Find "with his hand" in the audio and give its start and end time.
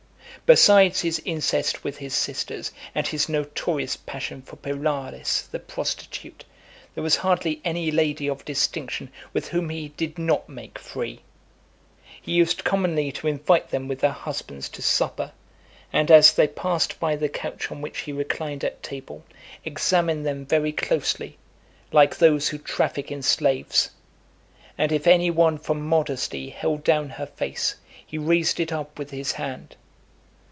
28.99-29.77